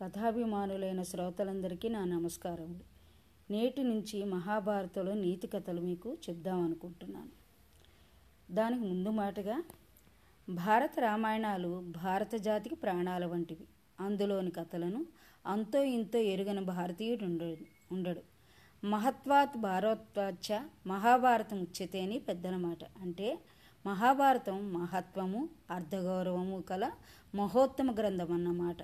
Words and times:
కథాభిమానులైన 0.00 1.02
శ్రోతలందరికీ 1.02 1.88
నా 1.88 2.04
నమస్కారములు. 2.04 2.84
నేటి 3.52 3.82
నుంచి 3.82 4.24
మహాభారతంలో 4.24 5.14
నీతి 5.14 5.46
కథలు 5.46 5.80
మీకు 5.80 6.16
చెప్దామనుకుంటున్నాను 6.28 7.28
దానికి 8.50 8.84
ముందు 8.84 9.08
మాటగా 9.08 9.62
భారత 10.48 10.90
రామాయణాలు 10.98 11.92
భారత 12.04 12.34
జాతికి 12.34 12.74
ప్రాణాల 12.74 13.26
వంటివి. 13.26 13.64
అందులోని 14.00 14.50
కథలను 14.50 15.06
అంతో 15.46 15.82
ఇంతో 15.82 16.18
ఎరుగని 16.18 16.60
భారతీయుడు 16.60 17.24
ఉండడు 17.24 17.94
ఉండడు. 17.94 18.20
మహత్వాత్ 18.86 19.58
భారత్వాచ 19.58 20.58
మహాభారతం 20.86 21.60
ఉచ్యతేని 21.60 22.18
పెద్దల 22.18 22.56
మాట 22.56 22.84
అంటే 23.00 23.38
మహాభారతం 23.86 24.72
మహత్వము 24.72 25.48
అర్ధగౌరవము 25.70 26.60
కల 26.60 26.90
మహోత్తమ 27.34 27.94
గ్రంథం 27.94 28.32
అన్నమాట 28.32 28.76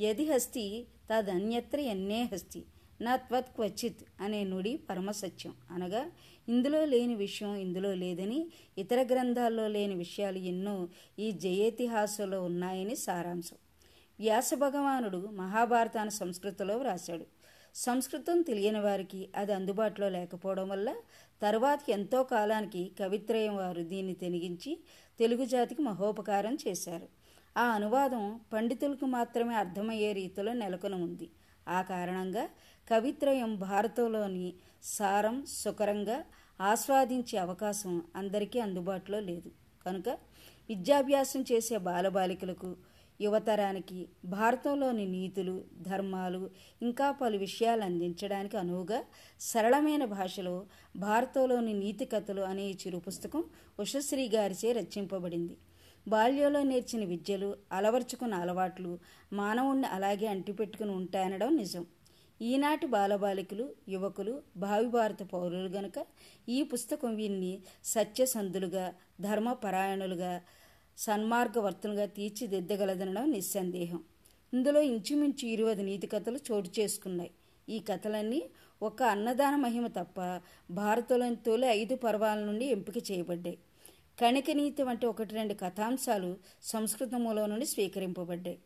యది 0.00 0.32
హస్తి 0.32 0.86
తదన్యత్ర 1.10 1.80
ఎన్నే 1.80 2.28
హస్తి. 2.32 2.64
నా 3.00 3.16
త్వత్ 3.16 3.54
క్వచిత్ 3.54 4.02
అనే 4.20 4.44
నుడి 4.44 4.76
పరమసత్యం. 4.76 5.54
అనగా 5.70 6.10
ఇందులో 6.48 6.84
లేని 6.84 7.14
విషయం 7.14 7.54
ఇందులో 7.54 7.94
లేదని 7.94 8.50
ఇతర 8.78 9.02
గ్రంథాల్లో 9.02 9.68
లేని 9.68 9.94
విషయాలు 9.94 10.38
ఎన్నో 10.38 10.88
ఈ 11.18 11.30
జయేతిహాసంలో 11.30 12.44
ఉన్నాయని 12.44 12.96
సారాంశం. 12.96 13.56
వ్యాస 14.20 14.50
భగవానుడు 14.54 15.16
మహాభారతాన్ని 15.16 16.10
సంస్కృతిలో 16.10 16.76
వ్రాశాడు. 16.76 17.24
సంస్కృతం 17.74 18.42
తెలియని 18.42 18.80
వారికి 18.80 19.28
అది 19.36 19.52
అందుబాటులో 19.52 20.08
లేకపోవడం 20.08 20.68
వల్ల 20.68 20.94
తరువాత 21.42 21.80
ఎంతో 21.88 22.22
కాలానికి 22.22 22.90
కవిత్రయం 23.00 23.56
వారు 23.56 23.82
దీన్ని 23.82 24.14
తెనిగించి 24.14 24.80
తెలుగు 25.18 25.44
జాతికి 25.44 25.82
మహోపకారం 25.82 26.58
చేశారు. 26.68 27.19
ఆ 27.56 27.62
అనువాదం 27.62 28.40
పండితులకు 28.52 29.06
మాత్రమే 29.06 29.54
అర్థమయ్యే 29.54 30.12
రీతిలో 30.12 30.52
నెలకొని 30.52 30.94
ఉంది. 30.94 31.30
ఆ 31.68 31.82
కారణంగా 31.82 32.48
కవిత్రయం 32.90 33.56
భారతంలోని 33.56 34.54
సారం 34.82 35.44
సుకరంగా 35.46 36.24
ఆస్వాదించే 36.60 37.38
అవకాశం 37.38 38.02
అందరికీ 38.16 38.58
అందుబాటులో 38.60 39.20
లేదు. 39.20 39.50
కనుక 39.86 40.08
విద్యాభ్యాసం 40.68 41.44
చేసే 41.52 41.76
బాలబాలికలకు 41.76 42.76
యువతరానికి 43.20 44.08
భారతంలోని 44.24 45.06
నీతులు 45.06 45.64
ధర్మాలు 45.80 46.50
ఇంకా 46.82 47.12
పలు 47.12 47.38
విషయాలు 47.38 47.82
అందించడానికి 47.84 48.56
అనువుగా 48.56 49.04
సరళమైన 49.40 50.04
భాషలో 50.04 50.66
భారతంలోని 50.96 51.72
నీతి 51.72 52.04
కథలు 52.04 52.40
అనే 52.42 52.70
చిరు 52.70 52.98
పుస్తకం 52.98 53.44
ఉషశ్రీ 53.80 54.28
గారిచే 54.28 54.72
రచింపబడింది. 54.72 55.56
బాల్యంలో 56.08 56.62
నేర్చిన 56.62 57.04
విద్యలు 57.04 57.56
అలవర్చుకున్న 57.72 58.34
అలవాట్లు 58.34 58.98
మానవుణ్ణి 59.32 59.86
అలాగే 59.86 60.26
అంటిపెట్టుకుని 60.26 60.90
ఉంటాయనడం 60.90 61.56
నిజం. 61.56 61.86
ఈనాటి 62.42 62.86
బాలబాలికలు 62.86 63.68
యువకులు 63.88 64.42
భావి 64.56 64.86
భారత 64.86 65.22
పౌరులు 65.22 65.68
గనుక 65.68 66.06
ఈ 66.48 66.62
పుస్తకం 66.62 67.14
వీరిని 67.14 67.58
సత్యసంధులుగా 67.84 68.94
ధర్మపరాయణులుగా 69.20 70.42
సన్మార్గవర్తులుగా 70.98 72.04
తీర్చిదిద్దగలదనడం 72.04 73.30
నిస్సందేహం. 73.30 74.04
ఇందులో 74.54 74.80
ఇంచుమించు 74.80 75.46
ఇరువది 75.46 75.82
నీతి 75.82 76.06
కథలు 76.06 76.40
చోటు 76.52 76.70
చేసుకున్నాయి. 76.80 77.30
ఈ 77.68 77.78
కథలన్నీ 77.78 78.50
ఒక 78.82 79.02
అన్నదాన 79.02 79.56
మహిమ 79.56 79.86
తప్ప 79.86 80.40
భారతంలోని 80.70 81.36
తొలి 81.36 81.66
ఐదు 81.66 81.94
పర్వాల 81.94 82.38
నుండి 82.38 82.64
ఎంపిక 82.64 83.10
చేయబడ్డాయి. 83.10 83.58
కణికనీతి 84.20 84.82
వంటి 84.82 85.06
ఒకటి 85.06 85.34
రెండు 85.34 85.54
కథాంశాలు 85.54 86.38
సంస్కృత 86.62 87.14
మూలం 87.14 87.50
నుండి 87.50 87.66
స్వీకరింపబడ్డాయి. 87.66 88.58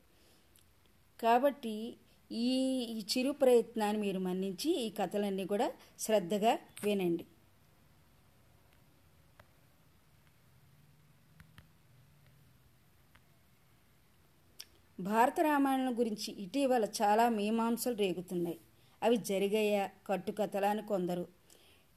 కాబట్టి 1.22 1.96
ఈ 2.32 2.54
ఈ 2.80 3.00
చిరు 3.00 3.32
ప్రయత్నాన్ని 3.32 4.02
మీరు 4.02 4.18
మన్నించి 4.18 4.70
ఈ 4.70 4.90
కథలన్నీ 4.90 5.46
కూడా 5.46 5.72
శ్రద్ధగా 5.98 6.58
వినండి. 6.84 7.26
భారత 15.00 15.40
రామాయణం 15.40 15.98
గురించి 15.98 16.34
ఇటీవల 16.42 16.84
చాలా 16.84 17.28
మీమాంసలు 17.28 17.94
రేగుతున్నాయి. 17.94 18.60
అవి 19.02 19.16
జరిగాయా 19.16 19.90
కట్టుకథలా 20.06 20.70
అని 20.70 20.82
కొందరు. 20.82 21.28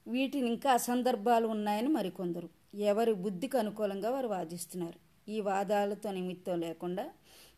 వీటిని 0.08 0.48
ఇంకా 0.48 0.72
అసందర్భాలు 0.72 1.48
ఉన్నాయని 1.48 1.88
మరికొందరు. 1.88 2.57
ఎవరి 2.76 3.14
బుద్ధికి 3.14 3.58
అనుకూలంగా 3.58 4.10
వారు 4.10 4.28
వాదిస్తున్నారు. 4.28 5.32
ఈ 5.32 5.42
వాదాలతో 5.42 6.12
నిమిత్తం 6.12 6.60
లేకుండా 6.60 7.10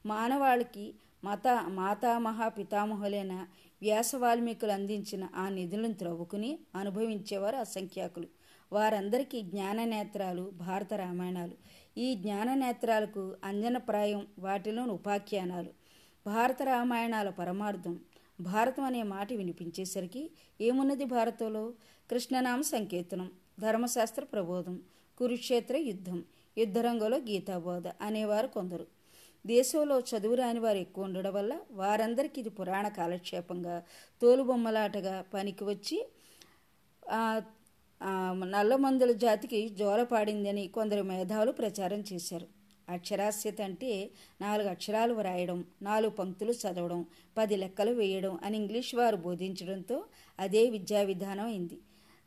మానవాళికి 0.06 0.94
మత 1.24 1.66
మాతామహ 1.68 2.48
పితామహులైన 2.48 3.48
వ్యాస 3.82 4.16
వాల్మీకులు 4.16 4.72
అందించిన 4.72 5.28
ఆ 5.36 5.50
నిధులను 5.50 5.94
త్రవ్వుకుని 5.94 6.60
అనుభవించేవారు 6.76 7.56
అసంఖ్యాకులు. 7.56 8.28
వారందరికీ 8.74 9.42
జ్ఞాననేత్రాలు 9.42 10.52
భారత 10.56 10.94
రామాయణాలు. 10.94 11.52
ఈ 11.98 12.16
జ్ఞాననేత్రాలకు 12.16 13.36
అంజనప్రాయం 13.44 14.28
వాటిలోని 14.40 14.92
ఉపాఖ్యానాలు. 14.92 15.70
భారత 16.26 16.64
రామాయణాల 16.64 17.30
పరమార్థం 17.30 18.00
భారతం 18.42 18.84
అనే 18.84 19.04
మాట 19.04 19.34
వినిపించేసరికి 19.34 20.32
ఏమున్నది 20.62 21.06
భారతంలో? 21.06 21.74
కృష్ణనామ 22.12 22.62
సంకీర్తనం 22.62 23.32
ధర్మశాస్త్ర 23.60 24.24
ప్రబోధం 24.24 24.80
కురుక్షేత్ర 25.20 25.78
యుద్ధం 25.90 26.20
యుద్ధరంగంలో 26.58 27.18
గీతాబోధ 27.30 27.88
అనేవారు 28.02 28.48
కొందరు. 28.48 28.86
దేశంలో 29.46 29.96
చదువు 30.10 30.36
రాని 30.36 30.60
వారు 30.60 30.78
ఎక్కువ 30.78 31.08
ఉండడం 31.08 31.34
వల్ల 31.34 31.54
వారందరికీ 31.72 32.38
ఇది 32.42 32.52
పురాణ 32.60 32.86
కాలక్షేపంగా 32.98 33.76
తోలుబొమ్మలాటగా 34.22 35.16
పనికి 35.34 35.64
వచ్చి 35.64 35.98
నల్లమందుల 38.54 39.12
జాతికి 39.24 39.60
జోలపాడిందని 39.80 40.64
కొందరు 40.68 41.04
మేధావులు 41.12 41.52
ప్రచారం 41.52 42.02
చేశారు. 42.12 42.48
అక్షరాస్యత 42.88 43.60
అంటే 43.62 43.92
నాలుగు 44.42 44.70
అక్షరాలు 44.70 45.14
వ్రాయడం 45.14 45.60
నాలుగు 45.82 46.14
పంక్తులు 46.20 46.54
చదవడం 46.62 47.02
పది 47.38 47.56
లెక్కలు 47.56 47.92
వేయడం 47.92 48.34
అని 48.44 48.56
ఇంగ్లీష్ 48.58 48.94
వారు 48.96 49.18
బోధించడంతో 49.26 49.98
అదే 50.40 50.64
విద్యా 50.70 51.02
విధానం 51.12 51.46
అయింది. 51.46 51.78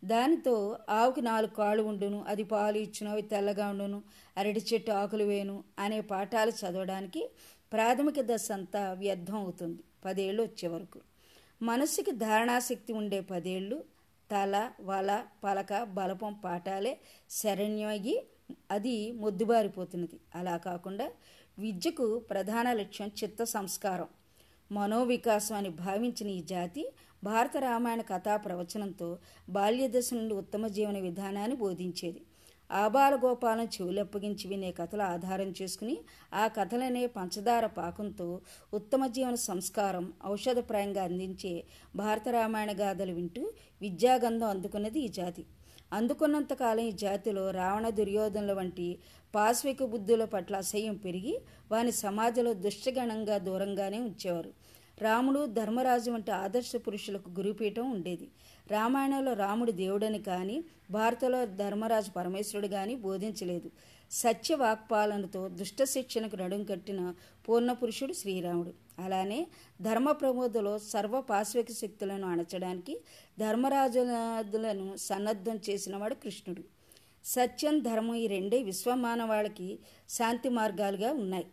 దానితో 0.05 0.79
ఆవుకి 0.91 1.23
నాలుగు 1.23 1.55
కాళ్ళు 1.55 1.83
ఉండును 1.83 2.25
అది 2.29 2.45
పాలు 2.45 2.79
ఇచ్చును 2.79 3.11
అవి 3.11 3.23
తెల్లగా 3.23 3.69
ఉండును 3.69 4.03
అరటి 4.37 4.61
చెట్టు 4.61 4.91
ఆకులు 4.91 5.25
వేను 5.25 5.65
అనే 5.79 6.01
పాఠాలు 6.01 6.51
చదవడానికి 6.51 7.31
ప్రాథమిక 7.73 8.15
దశ 8.21 8.49
అంతా 8.53 8.93
వ్యర్థం 8.93 9.37
అవుతుంది 9.37 9.83
పదేళ్ళు 10.05 10.43
వచ్చే 10.43 10.69
వరకు. 10.69 11.01
మనస్సుకి 11.63 12.11
ధారణాశక్తి 12.11 12.93
ఉండే 12.93 13.21
పదేళ్ళు 13.21 13.85
తల 14.31 14.71
వల 14.81 15.25
పలక 15.45 15.83
బలపం 15.83 16.33
పాఠాలే 16.45 17.01
శరణ్యమయ్యి 17.31 18.17
అది 18.71 19.13
మొద్దుబారిపోతున్నది. 19.13 20.21
అలా 20.35 20.57
కాకుండా 20.57 21.11
విద్యకు 21.59 22.19
ప్రధాన 22.19 22.73
లక్ష్యం 22.73 23.09
చిత్త 23.09 23.45
సంస్కారం. 23.45 24.09
మనోవికాసం 24.73 25.57
అని 25.57 25.69
భావించిన 25.69 26.29
ఈ 26.29 26.43
జాతి 26.43 26.85
భారత 27.25 27.57
రామాయణ 27.57 28.01
కథా 28.01 28.37
ప్రవచనంతో 28.37 29.19
బాల్యదశ 29.49 30.09
నుండి 30.15 30.35
ఉత్తమ 30.35 30.67
జీవన 30.67 30.99
విధానాన్ని 30.99 31.57
బోధించేది. 31.57 32.21
ఆబాలగోపాలను 32.71 33.67
చెవులప్పగించి 33.67 34.49
వినే 34.49 34.73
కథలు 34.73 35.03
ఆధారం 35.03 35.55
చేసుకుని 35.63 35.99
ఆ 36.35 36.47
కథలనే 36.47 37.07
పంచదార 37.07 37.67
పాకంతో 37.67 38.41
ఉత్తమ 38.75 39.07
జీవన 39.07 39.35
సంస్కారం 39.35 40.13
ఔషధప్రాయంగా 40.27 41.03
అందించే 41.05 41.65
భారత 41.97 42.29
రామాయణ 42.29 42.73
గాథలు 42.81 43.13
వింటూ 43.13 43.53
విద్యాగంధం 43.83 44.49
అందుకున్నది 44.49 45.01
ఈ 45.01 45.09
జాతి. 45.09 45.45
అందుకున్నంతకాలం 45.93 46.85
ఈ 46.85 46.93
జాతిలో 46.93 47.51
రావణ 47.51 47.89
దుర్యోధనుల 47.89 48.53
వంటి 48.53 48.99
పాశ్విక 49.35 49.85
బుద్ధుల 49.85 50.25
పట్ల 50.25 50.57
అసహ్యం 50.57 50.97
పెరిగి 50.97 51.35
వాని 51.73 51.93
సమాజంలో 51.93 52.53
దుష్టగణంగా 52.55 53.39
దూరంగానే 53.39 54.01
ఉంచేవారు. 54.01 54.53
రాముడు 55.01 55.47
ధర్మరాజు 55.47 56.11
వంటి 56.11 56.31
ఆదర్శ 56.31 56.73
పురుషులకు 56.77 57.31
గురుపీఠం 57.31 57.91
ఉండేది. 57.91 58.29
రామాయణంలో 58.71 59.33
రాముడు 59.33 59.73
దేవుడని 59.73 60.19
కానీ 60.19 60.65
భారతలో 60.91 61.47
ధర్మరాజు 61.47 62.11
పరమేశ్వరుడు 62.11 62.69
కానీ 62.69 62.95
బోధించలేదు. 62.95 63.71
సత్య 64.11 64.55
వాక్పాలనతో 64.55 65.49
దుష్ట 65.49 65.83
శిక్షణకు 65.83 66.37
నడుం 66.37 66.65
కట్టిన 66.65 67.15
పూర్ణపురుషుడు 67.49 68.13
శ్రీరాముడు. 68.13 68.73
అలానే 68.99 69.47
ధర్మ 69.83 70.13
ప్రమోదలో 70.13 70.79
సర్వ 70.79 71.21
పాశ్విక 71.21 71.71
శక్తులను 71.71 72.29
అణచడానికి 72.29 73.01
ధర్మరాజులను 73.41 74.97
సన్నద్ధం 74.97 75.61
చేసినవాడు 75.71 76.15
కృష్ణుడు. 76.15 76.65
సత్యం 77.25 77.79
ధర్మం 77.79 78.15
ఈ 78.15 78.27
రెండే 78.27 78.63
విశ్వమానవాళికి 78.63 79.79
శాంతి 80.09 80.49
మార్గాలుగా 80.49 81.13
ఉన్నాయి. 81.13 81.47